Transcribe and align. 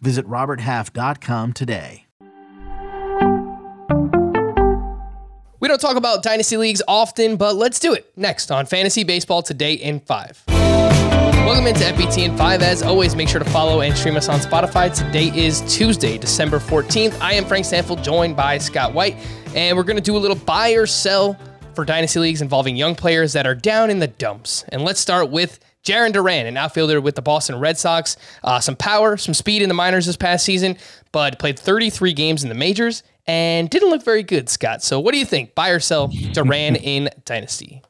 Visit 0.00 0.26
RobertHalf.com 0.26 1.52
today. 1.52 2.06
We 5.60 5.66
don't 5.66 5.80
talk 5.80 5.96
about 5.96 6.22
dynasty 6.22 6.56
leagues 6.56 6.82
often, 6.86 7.36
but 7.36 7.56
let's 7.56 7.80
do 7.80 7.92
it 7.92 8.12
next 8.16 8.50
on 8.50 8.64
Fantasy 8.64 9.02
Baseball 9.02 9.42
Today 9.42 9.74
in 9.74 10.00
5. 10.00 10.44
Welcome 10.46 11.66
into 11.66 11.80
FBT 11.80 12.26
in 12.26 12.36
5. 12.36 12.62
As 12.62 12.82
always, 12.82 13.16
make 13.16 13.28
sure 13.28 13.40
to 13.40 13.50
follow 13.50 13.80
and 13.80 13.96
stream 13.96 14.16
us 14.16 14.28
on 14.28 14.38
Spotify. 14.38 14.94
Today 14.94 15.36
is 15.36 15.62
Tuesday, 15.62 16.16
December 16.16 16.58
14th. 16.58 17.18
I 17.20 17.32
am 17.32 17.44
Frank 17.44 17.66
Stampfl, 17.66 18.02
joined 18.02 18.36
by 18.36 18.58
Scott 18.58 18.92
White, 18.92 19.16
and 19.54 19.76
we're 19.76 19.82
going 19.82 19.96
to 19.96 20.02
do 20.02 20.16
a 20.16 20.18
little 20.18 20.36
buy 20.36 20.72
or 20.72 20.86
sell 20.86 21.36
for 21.74 21.84
dynasty 21.84 22.20
leagues 22.20 22.40
involving 22.40 22.76
young 22.76 22.94
players 22.94 23.32
that 23.32 23.46
are 23.46 23.54
down 23.54 23.90
in 23.90 23.98
the 23.98 24.08
dumps. 24.08 24.64
And 24.68 24.82
let's 24.82 25.00
start 25.00 25.30
with 25.30 25.58
Jarren 25.88 26.12
Duran, 26.12 26.46
an 26.46 26.58
outfielder 26.58 27.00
with 27.00 27.14
the 27.14 27.22
Boston 27.22 27.58
Red 27.58 27.78
Sox. 27.78 28.18
Uh, 28.44 28.60
some 28.60 28.76
power, 28.76 29.16
some 29.16 29.32
speed 29.32 29.62
in 29.62 29.68
the 29.68 29.74
minors 29.74 30.04
this 30.04 30.18
past 30.18 30.44
season, 30.44 30.76
but 31.12 31.38
played 31.38 31.58
33 31.58 32.12
games 32.12 32.42
in 32.42 32.50
the 32.50 32.54
majors 32.54 33.02
and 33.26 33.70
didn't 33.70 33.88
look 33.88 34.04
very 34.04 34.22
good, 34.22 34.50
Scott. 34.50 34.82
So, 34.82 35.00
what 35.00 35.12
do 35.12 35.18
you 35.18 35.24
think? 35.24 35.54
Buy 35.54 35.70
or 35.70 35.80
sell 35.80 36.08
Duran 36.08 36.76
in 36.76 37.08
Dynasty? 37.24 37.82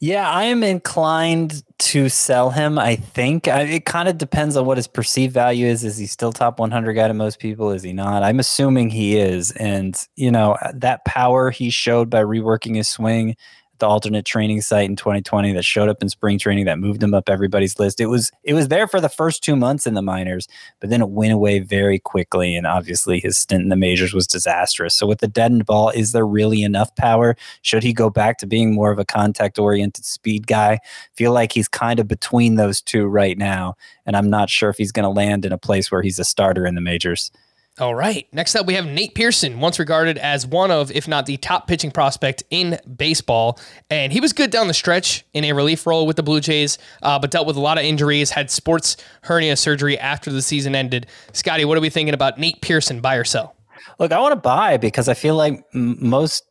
Yeah, 0.00 0.30
I 0.30 0.44
am 0.44 0.62
inclined 0.62 1.62
to 1.78 2.08
sell 2.08 2.50
him. 2.50 2.78
I 2.78 2.96
think 2.96 3.48
I, 3.48 3.62
it 3.62 3.84
kind 3.84 4.08
of 4.08 4.16
depends 4.16 4.56
on 4.56 4.64
what 4.64 4.78
his 4.78 4.86
perceived 4.86 5.34
value 5.34 5.66
is. 5.66 5.84
Is 5.84 5.98
he 5.98 6.06
still 6.06 6.32
top 6.32 6.58
100 6.58 6.94
guy 6.94 7.08
to 7.08 7.14
most 7.14 7.38
people? 7.38 7.70
Is 7.72 7.82
he 7.82 7.92
not? 7.92 8.22
I'm 8.22 8.38
assuming 8.38 8.90
he 8.90 9.18
is. 9.18 9.50
And, 9.52 9.94
you 10.14 10.30
know, 10.30 10.56
that 10.72 11.04
power 11.04 11.50
he 11.50 11.68
showed 11.68 12.08
by 12.08 12.22
reworking 12.22 12.76
his 12.76 12.88
swing 12.88 13.36
the 13.78 13.86
alternate 13.86 14.24
training 14.24 14.60
site 14.60 14.88
in 14.88 14.96
2020 14.96 15.52
that 15.52 15.64
showed 15.64 15.88
up 15.88 16.02
in 16.02 16.08
spring 16.08 16.38
training 16.38 16.64
that 16.66 16.78
moved 16.78 17.02
him 17.02 17.14
up 17.14 17.28
everybody's 17.28 17.78
list. 17.78 18.00
It 18.00 18.06
was 18.06 18.30
it 18.44 18.54
was 18.54 18.68
there 18.68 18.86
for 18.86 19.00
the 19.00 19.08
first 19.08 19.42
two 19.42 19.56
months 19.56 19.86
in 19.86 19.94
the 19.94 20.02
minors, 20.02 20.48
but 20.80 20.90
then 20.90 21.00
it 21.00 21.10
went 21.10 21.32
away 21.32 21.60
very 21.60 21.98
quickly. 21.98 22.54
And 22.56 22.66
obviously 22.66 23.20
his 23.20 23.38
stint 23.38 23.62
in 23.62 23.68
the 23.68 23.76
majors 23.76 24.12
was 24.12 24.26
disastrous. 24.26 24.94
So 24.94 25.06
with 25.06 25.20
the 25.20 25.28
deadened 25.28 25.66
ball, 25.66 25.90
is 25.90 26.12
there 26.12 26.26
really 26.26 26.62
enough 26.62 26.94
power? 26.96 27.36
Should 27.62 27.82
he 27.82 27.92
go 27.92 28.10
back 28.10 28.38
to 28.38 28.46
being 28.46 28.74
more 28.74 28.90
of 28.90 28.98
a 28.98 29.04
contact 29.04 29.58
oriented 29.58 30.04
speed 30.04 30.46
guy? 30.46 30.78
Feel 31.14 31.32
like 31.32 31.52
he's 31.52 31.68
kind 31.68 32.00
of 32.00 32.08
between 32.08 32.56
those 32.56 32.80
two 32.80 33.06
right 33.06 33.38
now, 33.38 33.74
and 34.06 34.16
I'm 34.16 34.30
not 34.30 34.50
sure 34.50 34.70
if 34.70 34.76
he's 34.76 34.92
going 34.92 35.04
to 35.04 35.10
land 35.10 35.44
in 35.44 35.52
a 35.52 35.58
place 35.58 35.90
where 35.90 36.02
he's 36.02 36.18
a 36.18 36.24
starter 36.24 36.66
in 36.66 36.74
the 36.74 36.80
majors. 36.80 37.30
All 37.78 37.94
right. 37.94 38.26
Next 38.32 38.56
up, 38.56 38.66
we 38.66 38.74
have 38.74 38.86
Nate 38.86 39.14
Pearson, 39.14 39.60
once 39.60 39.78
regarded 39.78 40.18
as 40.18 40.44
one 40.44 40.72
of, 40.72 40.90
if 40.90 41.06
not 41.06 41.26
the 41.26 41.36
top 41.36 41.68
pitching 41.68 41.92
prospect 41.92 42.42
in 42.50 42.80
baseball. 42.96 43.60
And 43.88 44.12
he 44.12 44.18
was 44.18 44.32
good 44.32 44.50
down 44.50 44.66
the 44.66 44.74
stretch 44.74 45.24
in 45.32 45.44
a 45.44 45.52
relief 45.52 45.86
role 45.86 46.04
with 46.04 46.16
the 46.16 46.24
Blue 46.24 46.40
Jays, 46.40 46.78
uh, 47.02 47.20
but 47.20 47.30
dealt 47.30 47.46
with 47.46 47.54
a 47.54 47.60
lot 47.60 47.78
of 47.78 47.84
injuries, 47.84 48.30
had 48.30 48.50
sports 48.50 48.96
hernia 49.22 49.54
surgery 49.54 49.96
after 49.96 50.32
the 50.32 50.42
season 50.42 50.74
ended. 50.74 51.06
Scotty, 51.32 51.64
what 51.64 51.78
are 51.78 51.80
we 51.80 51.88
thinking 51.88 52.14
about 52.14 52.36
Nate 52.36 52.60
Pearson, 52.62 53.00
buy 53.00 53.14
or 53.14 53.24
sell? 53.24 53.54
Look, 54.00 54.10
I 54.10 54.18
want 54.18 54.32
to 54.32 54.40
buy 54.40 54.76
because 54.76 55.08
I 55.08 55.14
feel 55.14 55.36
like 55.36 55.64
most 55.72 56.47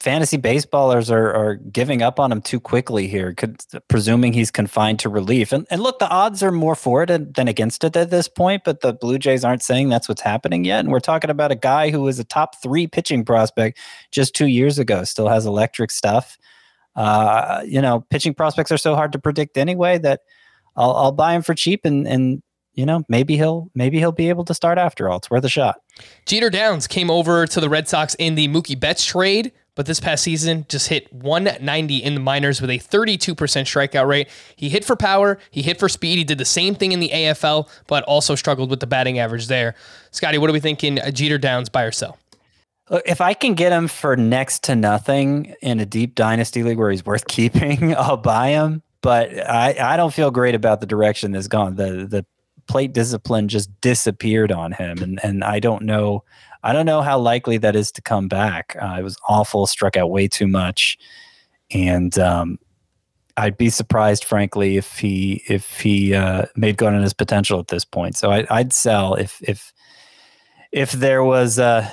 fantasy 0.00 0.38
baseballers 0.38 1.10
are, 1.10 1.32
are 1.32 1.54
giving 1.56 2.02
up 2.02 2.18
on 2.18 2.32
him 2.32 2.40
too 2.40 2.58
quickly 2.58 3.06
here, 3.06 3.34
could, 3.34 3.62
presuming 3.88 4.32
he's 4.32 4.50
confined 4.50 4.98
to 5.00 5.08
relief. 5.08 5.52
And, 5.52 5.66
and 5.70 5.82
look, 5.82 5.98
the 5.98 6.08
odds 6.08 6.42
are 6.42 6.50
more 6.50 6.74
for 6.74 7.02
it 7.02 7.34
than 7.34 7.48
against 7.48 7.84
it 7.84 7.96
at 7.96 8.10
this 8.10 8.28
point, 8.28 8.62
but 8.64 8.80
the 8.80 8.92
Blue 8.92 9.18
Jays 9.18 9.44
aren't 9.44 9.62
saying 9.62 9.88
that's 9.88 10.08
what's 10.08 10.22
happening 10.22 10.64
yet. 10.64 10.80
And 10.80 10.90
we're 10.90 11.00
talking 11.00 11.30
about 11.30 11.52
a 11.52 11.56
guy 11.56 11.90
who 11.90 12.00
was 12.00 12.18
a 12.18 12.24
top 12.24 12.60
three 12.62 12.86
pitching 12.86 13.24
prospect 13.24 13.78
just 14.10 14.34
two 14.34 14.46
years 14.46 14.78
ago, 14.78 15.04
still 15.04 15.28
has 15.28 15.46
electric 15.46 15.90
stuff. 15.90 16.38
Uh, 16.96 17.62
you 17.66 17.80
know, 17.80 18.00
pitching 18.10 18.34
prospects 18.34 18.72
are 18.72 18.78
so 18.78 18.94
hard 18.94 19.12
to 19.12 19.18
predict 19.18 19.56
anyway 19.56 19.98
that 19.98 20.20
I'll, 20.76 20.92
I'll 20.92 21.12
buy 21.12 21.34
him 21.34 21.42
for 21.42 21.54
cheap 21.54 21.84
and, 21.84 22.06
and 22.06 22.42
you 22.74 22.86
know, 22.86 23.04
maybe 23.08 23.36
he'll 23.36 23.70
maybe 23.74 23.98
he'll 23.98 24.12
be 24.12 24.28
able 24.28 24.44
to 24.44 24.54
start 24.54 24.78
after 24.78 25.08
all. 25.08 25.18
It's 25.18 25.30
worth 25.30 25.44
a 25.44 25.48
shot. 25.48 25.80
Jeter 26.26 26.50
Downs 26.50 26.86
came 26.86 27.10
over 27.10 27.46
to 27.46 27.60
the 27.60 27.68
Red 27.68 27.88
Sox 27.88 28.14
in 28.14 28.36
the 28.36 28.48
Mookie 28.48 28.78
Betts 28.78 29.04
trade, 29.04 29.52
but 29.80 29.86
this 29.86 29.98
past 29.98 30.22
season 30.22 30.66
just 30.68 30.88
hit 30.88 31.10
190 31.10 31.96
in 31.96 32.12
the 32.12 32.20
minors 32.20 32.60
with 32.60 32.68
a 32.68 32.78
32% 32.78 33.34
strikeout 33.34 34.06
rate. 34.06 34.28
He 34.54 34.68
hit 34.68 34.84
for 34.84 34.94
power, 34.94 35.38
he 35.50 35.62
hit 35.62 35.78
for 35.78 35.88
speed. 35.88 36.18
He 36.18 36.24
did 36.24 36.36
the 36.36 36.44
same 36.44 36.74
thing 36.74 36.92
in 36.92 37.00
the 37.00 37.08
AFL, 37.08 37.66
but 37.86 38.04
also 38.04 38.34
struggled 38.34 38.68
with 38.68 38.80
the 38.80 38.86
batting 38.86 39.18
average 39.18 39.46
there. 39.46 39.74
Scotty, 40.10 40.36
what 40.36 40.50
are 40.50 40.52
we 40.52 40.60
thinking? 40.60 41.00
Uh, 41.00 41.10
Jeter 41.10 41.38
Downs 41.38 41.70
buy 41.70 41.84
or 41.84 41.92
sell? 41.92 42.18
If 42.90 43.22
I 43.22 43.32
can 43.32 43.54
get 43.54 43.72
him 43.72 43.88
for 43.88 44.18
next 44.18 44.64
to 44.64 44.76
nothing 44.76 45.54
in 45.62 45.80
a 45.80 45.86
deep 45.86 46.14
dynasty 46.14 46.62
league 46.62 46.76
where 46.76 46.90
he's 46.90 47.06
worth 47.06 47.26
keeping, 47.26 47.96
I'll 47.96 48.18
buy 48.18 48.48
him. 48.48 48.82
But 49.00 49.30
I, 49.48 49.76
I 49.80 49.96
don't 49.96 50.12
feel 50.12 50.30
great 50.30 50.54
about 50.54 50.80
the 50.80 50.86
direction 50.86 51.32
that's 51.32 51.48
gone. 51.48 51.76
The 51.76 52.06
the 52.06 52.26
plate 52.68 52.92
discipline 52.92 53.48
just 53.48 53.80
disappeared 53.80 54.52
on 54.52 54.72
him, 54.72 54.98
and 54.98 55.18
and 55.24 55.42
I 55.42 55.58
don't 55.58 55.84
know, 55.84 56.22
I 56.62 56.72
don't 56.72 56.86
know 56.86 57.02
how 57.02 57.18
likely 57.18 57.58
that 57.58 57.76
is 57.76 57.90
to 57.92 58.02
come 58.02 58.28
back. 58.28 58.76
Uh, 58.80 58.96
it 58.98 59.02
was 59.02 59.16
awful, 59.28 59.66
struck 59.66 59.96
out 59.96 60.10
way 60.10 60.28
too 60.28 60.46
much, 60.46 60.98
and 61.70 62.18
um, 62.18 62.58
I'd 63.36 63.56
be 63.56 63.70
surprised, 63.70 64.24
frankly, 64.24 64.76
if 64.76 64.98
he 64.98 65.42
if 65.48 65.80
he 65.80 66.14
uh, 66.14 66.46
made 66.56 66.76
good 66.76 66.92
on 66.92 67.02
his 67.02 67.14
potential 67.14 67.58
at 67.58 67.68
this 67.68 67.84
point. 67.84 68.16
So 68.16 68.30
I, 68.30 68.46
would 68.50 68.72
sell 68.72 69.14
if 69.14 69.40
if 69.42 69.72
if 70.72 70.92
there 70.92 71.24
was. 71.24 71.58
Uh, 71.58 71.88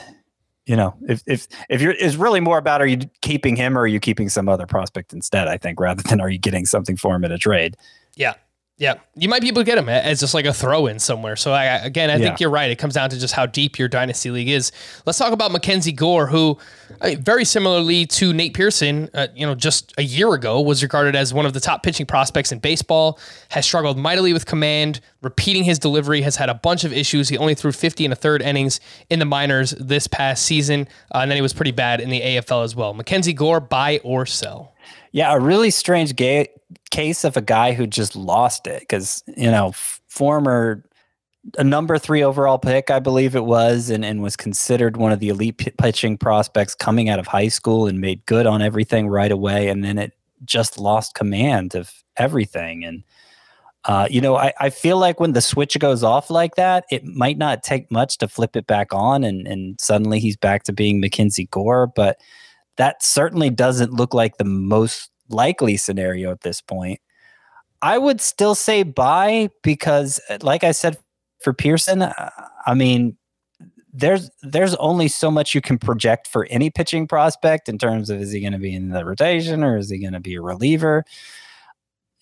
you 0.66 0.76
know, 0.76 0.94
if 1.08 1.24
if 1.26 1.48
if 1.70 1.82
you're 1.82 1.94
is 1.94 2.18
really 2.18 2.42
more 2.42 2.58
about 2.58 2.82
are 2.82 2.88
you 2.88 3.00
keeping 3.22 3.56
him 3.56 3.78
or 3.78 3.84
are 3.84 3.88
you 3.88 4.02
keeping 4.02 4.28
some 4.28 4.50
other 4.50 4.66
prospect 4.66 5.14
instead? 5.14 5.48
I 5.48 5.58
think 5.58 5.80
rather 5.80 6.04
than 6.04 6.20
are 6.20 6.30
you 6.30 6.38
getting 6.38 6.66
something 6.66 6.98
for 6.98 7.16
him 7.16 7.24
in 7.24 7.32
a 7.32 7.38
trade. 7.38 7.78
Yeah, 8.18 8.34
yeah, 8.80 8.96
you 9.16 9.28
might 9.28 9.42
be 9.42 9.48
able 9.48 9.62
to 9.62 9.66
get 9.66 9.80
him 9.80 9.90
as 9.90 10.20
just 10.20 10.36
like 10.36 10.46
a 10.46 10.54
throw 10.54 10.86
in 10.86 11.00
somewhere. 11.00 11.36
So 11.36 11.52
I, 11.52 11.64
again, 11.78 12.12
I 12.12 12.18
yeah. 12.18 12.26
think 12.26 12.40
you're 12.40 12.52
right. 12.52 12.70
It 12.70 12.78
comes 12.78 12.94
down 12.94 13.10
to 13.10 13.20
just 13.20 13.34
how 13.34 13.48
deep 13.48 13.80
your 13.80 13.88
dynasty 13.88 14.30
league 14.30 14.50
is. 14.50 14.72
Let's 15.04 15.18
talk 15.18 15.34
about 15.34 15.52
Mackenzie 15.52 15.92
Gore, 15.92 16.28
who 16.28 16.60
very 17.18 17.44
similarly 17.44 18.06
to 18.06 18.34
Nate 18.34 18.54
Pearson, 18.54 19.10
uh, 19.16 19.30
you 19.36 19.48
know, 19.48 19.56
just 19.56 19.96
a 19.98 20.04
year 20.04 20.32
ago 20.36 20.62
was 20.62 20.84
regarded 20.84 21.16
as 21.16 21.34
one 21.34 21.48
of 21.48 21.54
the 21.54 21.60
top 21.60 21.82
pitching 21.82 22.06
prospects 22.06 22.52
in 22.52 22.60
baseball. 22.60 23.20
Has 23.50 23.66
struggled 23.66 23.98
mightily 23.98 24.32
with 24.32 24.46
command, 24.46 25.02
repeating 25.24 25.64
his 25.64 25.80
delivery. 25.80 26.22
Has 26.22 26.36
had 26.36 26.50
a 26.50 26.54
bunch 26.54 26.84
of 26.84 26.94
issues. 26.94 27.30
He 27.30 27.38
only 27.40 27.56
threw 27.56 27.72
50 27.72 28.06
and 28.06 28.14
a 28.14 28.16
third 28.16 28.44
innings 28.44 28.80
in 29.10 29.18
the 29.18 29.26
minors 29.26 29.72
this 29.72 30.06
past 30.06 30.46
season, 30.46 30.88
uh, 31.16 31.20
and 31.20 31.32
then 31.32 31.36
he 31.36 31.42
was 31.42 31.54
pretty 31.54 31.72
bad 31.72 32.00
in 32.00 32.12
the 32.12 32.22
AFL 32.22 32.64
as 32.64 32.76
well. 32.76 32.94
Mackenzie 32.94 33.34
Gore, 33.34 33.60
buy 33.60 34.00
or 34.04 34.28
sell? 34.28 34.76
Yeah, 35.12 35.34
a 35.34 35.40
really 35.40 35.72
strange 35.72 36.16
ga- 36.16 36.48
case 36.92 37.24
of 37.24 37.38
a 37.38 37.42
guy 37.42 37.74
who 37.74 37.88
just 37.88 38.16
lost 38.16 38.68
it 38.68 38.82
because 38.82 39.24
you 39.36 39.52
know 39.52 39.74
former 40.08 40.84
a 41.58 41.64
number 41.64 41.98
three 41.98 42.24
overall 42.24 42.58
pick, 42.58 42.90
I 42.90 43.00
believe 43.00 43.36
it 43.36 43.46
was, 43.46 43.90
and, 43.90 44.04
and 44.04 44.22
was 44.22 44.36
considered 44.36 44.98
one 44.98 45.12
of 45.12 45.20
the 45.20 45.30
elite 45.30 45.58
p- 45.58 45.72
pitching 45.72 46.18
prospects 46.18 46.76
coming 46.76 47.10
out 47.10 47.20
of 47.20 47.28
high 47.28 47.48
school 47.48 47.88
and 47.88 48.00
made 48.00 48.26
good 48.26 48.46
on 48.46 48.62
everything 48.62 49.08
right 49.08 49.32
away. 49.32 49.70
And 49.70 49.84
then 49.84 49.98
it 49.98 50.14
just 50.46 50.78
lost 50.78 51.16
command 51.16 51.76
of 51.76 52.04
everything. 52.18 52.84
And, 52.84 53.04
uh, 53.86 54.08
you 54.10 54.20
know, 54.20 54.36
I, 54.36 54.54
I 54.60 54.70
feel 54.70 54.98
like 54.98 55.20
when 55.20 55.34
the 55.34 55.42
switch 55.42 55.78
goes 55.80 56.04
off 56.04 56.30
like 56.30 56.56
that, 56.56 56.86
it 56.92 57.06
might 57.06 57.38
not 57.38 57.64
take 57.64 57.90
much 57.92 58.18
to 58.18 58.28
flip 58.28 58.56
it 58.56 58.68
back 58.68 58.94
on 58.94 59.24
and, 59.24 59.48
and 59.48 59.80
suddenly 59.80 60.20
he's 60.20 60.38
back 60.38 60.64
to 60.64 60.74
being 60.74 61.00
Mackenzie 61.00 61.48
Gore. 61.52 61.88
But 61.88 62.20
that 62.76 63.04
certainly 63.04 63.50
doesn't 63.50 63.94
look 63.94 64.14
like 64.14 64.38
the 64.38 64.44
most 64.44 65.10
likely 65.30 65.78
scenario 65.78 66.32
at 66.32 66.42
this 66.42 66.62
point. 66.62 67.00
I 67.82 67.98
would 67.98 68.22
still 68.22 68.56
say 68.56 68.84
buy 68.84 69.50
because, 69.62 70.20
like 70.42 70.64
I 70.64 70.72
said 70.72 70.98
for 71.40 71.54
Pearson, 71.54 72.02
uh, 72.02 72.32
I 72.66 72.74
mean, 72.74 73.18
there's 73.94 74.30
there's 74.42 74.76
only 74.76 75.08
so 75.08 75.32
much 75.32 75.56
you 75.56 75.62
can 75.62 75.78
project 75.78 76.28
for 76.28 76.48
any 76.50 76.70
pitching 76.70 77.08
prospect 77.08 77.68
in 77.68 77.78
terms 77.78 78.10
of 78.10 78.22
is 78.22 78.32
he 78.32 78.42
going 78.42 78.54
to 78.54 78.60
be 78.60 78.74
in 78.74 78.90
the 78.90 79.06
rotation 79.06 79.64
or 79.64 79.78
is 79.78 79.90
he 79.90 80.00
going 80.00 80.14
to 80.14 80.20
be 80.20 80.36
a 80.36 80.42
reliever? 80.42 81.04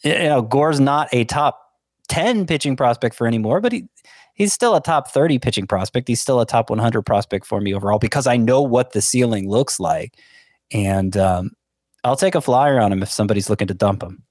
You 0.03 0.13
know, 0.13 0.41
Gore's 0.41 0.79
not 0.79 1.09
a 1.11 1.25
top 1.25 1.59
10 2.07 2.45
pitching 2.45 2.75
prospect 2.75 3.15
for 3.15 3.27
anymore, 3.27 3.59
but 3.61 3.71
he 3.71 3.87
he's 4.35 4.53
still 4.53 4.75
a 4.75 4.81
top 4.81 5.09
30 5.09 5.39
pitching 5.39 5.67
prospect. 5.67 6.07
He's 6.07 6.21
still 6.21 6.39
a 6.39 6.45
top 6.45 6.69
100 6.69 7.01
prospect 7.01 7.45
for 7.45 7.59
me 7.59 7.73
overall 7.73 7.99
because 7.99 8.27
I 8.27 8.37
know 8.37 8.61
what 8.61 8.91
the 8.91 9.01
ceiling 9.01 9.49
looks 9.49 9.79
like. 9.79 10.13
And 10.71 11.17
um, 11.17 11.51
I'll 12.05 12.15
take 12.15 12.35
a 12.35 12.41
flyer 12.41 12.79
on 12.79 12.93
him 12.93 13.03
if 13.03 13.11
somebody's 13.11 13.49
looking 13.49 13.67
to 13.67 13.73
dump 13.73 14.01
him. 14.01 14.23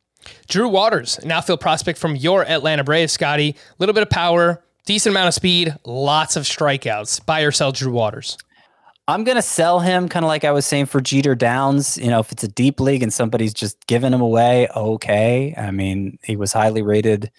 Drew 0.49 0.69
Waters, 0.69 1.19
an 1.19 1.31
outfield 1.31 1.61
prospect 1.61 1.99
from 1.99 2.17
your 2.17 2.49
Atlanta 2.49 2.85
Braves, 2.85 3.12
Scotty. 3.12 3.50
A 3.50 3.75
little 3.79 3.93
bit 3.93 4.03
of 4.03 4.09
power, 4.09 4.65
Decent 4.87 5.15
amount 5.15 5.29
of 5.29 5.35
speed, 5.35 5.75
lots 5.87 6.37
of 6.37 6.43
strikeouts. 6.43 7.25
Buy 7.25 7.41
or 7.41 7.50
sell 7.50 7.73
Drew 7.73 7.93
Waters. 7.93 8.37
I'm 9.09 9.25
going 9.25 9.37
to 9.37 9.43
sell 9.43 9.81
him 9.81 10.11
kind 10.11 10.25
of 10.25 10.29
like 10.29 10.44
I 10.44 10.50
was 10.50 10.67
saying 10.67 10.87
for 10.87 11.00
Jeter 11.00 11.35
Downs. 11.35 11.97
You 11.97 12.11
know, 12.11 12.21
if 12.21 12.31
it's 12.32 12.44
a 12.44 12.49
deep 12.49 12.81
league 12.81 13.03
and 13.03 13.12
somebody's 13.12 13.55
just 13.55 13.87
giving 13.87 14.12
him 14.12 14.20
away, 14.20 14.69
okay. 14.77 15.55
I 15.56 15.70
mean, 15.70 16.19
he 16.23 16.37
was 16.37 16.53
highly 16.53 16.82
rated 16.82 17.31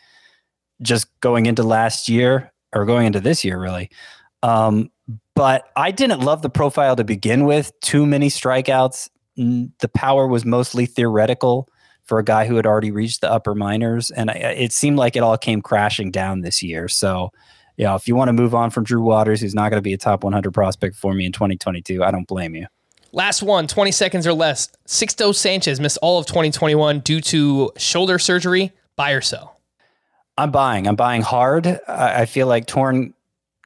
just 0.81 1.07
going 1.21 1.45
into 1.45 1.61
last 1.61 2.09
year 2.09 2.51
or 2.73 2.85
going 2.85 3.05
into 3.05 3.19
this 3.19 3.43
year, 3.45 3.59
really. 3.59 3.91
Um, 4.41 4.89
but 5.35 5.69
I 5.75 5.91
didn't 5.91 6.21
love 6.21 6.41
the 6.41 6.49
profile 6.49 6.95
to 6.95 7.03
begin 7.03 7.45
with. 7.45 7.71
Too 7.81 8.07
many 8.07 8.29
strikeouts. 8.29 9.09
The 9.37 9.89
power 9.93 10.27
was 10.27 10.45
mostly 10.45 10.85
theoretical 10.85 11.69
for 12.03 12.19
a 12.19 12.23
guy 12.23 12.45
who 12.45 12.55
had 12.55 12.65
already 12.65 12.91
reached 12.91 13.21
the 13.21 13.31
upper 13.31 13.55
minors. 13.55 14.11
And 14.11 14.29
it 14.29 14.71
seemed 14.71 14.97
like 14.97 15.15
it 15.15 15.23
all 15.23 15.37
came 15.37 15.61
crashing 15.61 16.11
down 16.11 16.41
this 16.41 16.61
year. 16.61 16.87
So, 16.87 17.31
you 17.77 17.85
know, 17.85 17.95
if 17.95 18.07
you 18.07 18.15
want 18.15 18.29
to 18.29 18.33
move 18.33 18.53
on 18.53 18.69
from 18.69 18.83
Drew 18.83 19.01
Waters, 19.01 19.41
who's 19.41 19.55
not 19.55 19.69
going 19.69 19.79
to 19.79 19.81
be 19.81 19.93
a 19.93 19.97
top 19.97 20.23
100 20.23 20.53
prospect 20.53 20.95
for 20.95 21.13
me 21.13 21.25
in 21.25 21.31
2022, 21.31 22.03
I 22.03 22.11
don't 22.11 22.27
blame 22.27 22.55
you. 22.55 22.67
Last 23.11 23.41
one, 23.41 23.67
20 23.67 23.91
seconds 23.91 24.27
or 24.27 24.33
less. 24.33 24.69
Sixto 24.87 25.33
Sanchez 25.33 25.79
missed 25.79 25.97
all 26.01 26.19
of 26.19 26.25
2021 26.25 26.99
due 26.99 27.21
to 27.21 27.71
shoulder 27.77 28.19
surgery. 28.19 28.71
Buy 28.95 29.11
or 29.11 29.21
sell? 29.21 29.59
I'm 30.37 30.51
buying. 30.51 30.87
I'm 30.87 30.95
buying 30.97 31.21
hard. 31.21 31.79
I 31.87 32.25
feel 32.25 32.47
like 32.47 32.67
torn 32.67 33.13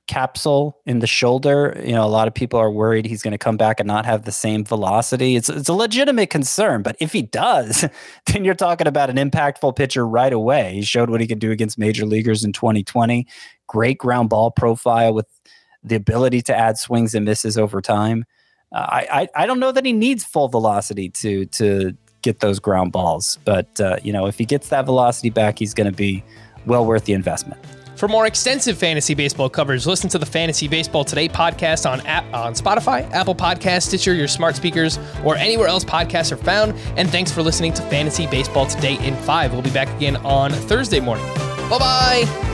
capsule 0.09 0.75
in 0.87 0.99
the 0.99 1.07
shoulder. 1.07 1.79
You 1.85 1.91
know, 1.91 2.03
a 2.03 2.09
lot 2.09 2.27
of 2.27 2.33
people 2.33 2.59
are 2.59 2.71
worried 2.71 3.05
he's 3.05 3.21
going 3.21 3.31
to 3.31 3.37
come 3.37 3.57
back 3.57 3.79
and 3.79 3.85
not 3.85 4.07
have 4.07 4.25
the 4.25 4.31
same 4.31 4.65
velocity. 4.65 5.35
It's 5.35 5.49
it's 5.49 5.69
a 5.69 5.73
legitimate 5.73 6.31
concern, 6.31 6.81
but 6.81 6.95
if 6.99 7.13
he 7.13 7.21
does, 7.21 7.85
then 8.25 8.43
you're 8.43 8.55
talking 8.55 8.87
about 8.87 9.11
an 9.11 9.17
impactful 9.17 9.75
pitcher 9.75 10.07
right 10.07 10.33
away. 10.33 10.73
He 10.73 10.81
showed 10.81 11.11
what 11.11 11.21
he 11.21 11.27
could 11.27 11.37
do 11.37 11.51
against 11.51 11.77
major 11.77 12.07
leaguers 12.07 12.43
in 12.43 12.53
2020. 12.53 13.27
Great 13.67 13.99
ground 13.99 14.29
ball 14.29 14.49
profile 14.49 15.13
with 15.13 15.27
the 15.83 15.95
ability 15.95 16.41
to 16.41 16.57
add 16.57 16.79
swings 16.79 17.13
and 17.13 17.23
misses 17.23 17.55
over 17.55 17.79
time. 17.79 18.25
Uh, 18.71 18.87
I, 18.89 19.07
I 19.11 19.43
I 19.43 19.45
don't 19.45 19.59
know 19.59 19.71
that 19.71 19.85
he 19.85 19.93
needs 19.93 20.25
full 20.25 20.47
velocity 20.47 21.09
to 21.21 21.45
to 21.45 21.95
get 22.23 22.39
those 22.39 22.57
ground 22.57 22.91
balls, 22.91 23.37
but 23.45 23.79
uh, 23.79 23.97
you 24.01 24.11
know, 24.11 24.25
if 24.25 24.39
he 24.39 24.45
gets 24.45 24.69
that 24.69 24.85
velocity 24.85 25.29
back, 25.29 25.59
he's 25.59 25.75
going 25.75 25.89
to 25.89 25.95
be 25.95 26.23
well 26.65 26.83
worth 26.83 27.05
the 27.05 27.13
investment. 27.13 27.63
For 27.99 28.07
more 28.07 28.25
extensive 28.27 28.77
fantasy 28.77 29.13
baseball 29.13 29.49
coverage, 29.49 29.85
listen 29.85 30.09
to 30.11 30.17
the 30.17 30.25
Fantasy 30.25 30.69
Baseball 30.69 31.03
Today 31.03 31.27
podcast 31.27 31.85
on 31.85 31.99
app 32.07 32.23
on 32.33 32.53
Spotify, 32.53 33.11
Apple 33.11 33.35
Podcast, 33.35 33.87
Stitcher, 33.87 34.13
your 34.13 34.29
smart 34.29 34.55
speakers, 34.55 34.97
or 35.25 35.35
anywhere 35.35 35.67
else 35.67 35.83
podcasts 35.83 36.31
are 36.31 36.37
found. 36.37 36.75
And 36.95 37.09
thanks 37.09 37.29
for 37.29 37.43
listening 37.43 37.73
to 37.73 37.81
Fantasy 37.89 38.25
Baseball 38.27 38.67
Today 38.67 39.05
in 39.05 39.17
5. 39.17 39.51
We'll 39.51 39.61
be 39.61 39.69
back 39.69 39.93
again 39.97 40.15
on 40.25 40.53
Thursday 40.53 41.01
morning. 41.01 41.27
Bye 41.69 41.77
bye. 41.77 42.48